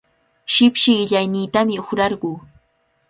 Shipshi 0.53 0.93
qillayniitami 1.09 1.75
uqrarquu. 1.83 2.31